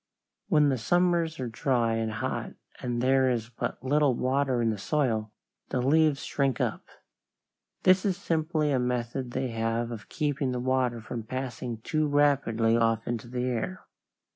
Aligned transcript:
When 0.47 0.69
the 0.69 0.79
summers 0.79 1.39
are 1.39 1.47
dry 1.47 1.93
and 1.93 2.11
hot 2.13 2.53
and 2.79 3.03
there 3.03 3.29
is 3.29 3.49
but 3.49 3.83
little 3.83 4.15
water 4.15 4.59
in 4.59 4.71
the 4.71 4.79
soil, 4.79 5.31
the 5.69 5.79
leaves 5.79 6.25
shrink 6.25 6.59
up. 6.59 6.87
This 7.83 8.03
is 8.03 8.17
simply 8.17 8.71
a 8.71 8.79
method 8.79 9.29
they 9.29 9.49
have 9.49 9.91
of 9.91 10.09
keeping 10.09 10.53
the 10.53 10.59
water 10.59 11.01
from 11.01 11.21
passing 11.21 11.81
too 11.81 12.07
rapidly 12.07 12.75
off 12.75 13.07
into 13.07 13.27
the 13.27 13.43
air. 13.45 13.85